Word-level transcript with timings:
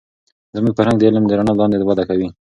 زموږ 0.55 0.73
فرهنگ 0.77 0.97
د 0.99 1.03
علم 1.07 1.23
د 1.27 1.31
رڼا 1.39 1.53
لاندې 1.59 1.85
وده 1.87 2.03
کوي. 2.09 2.27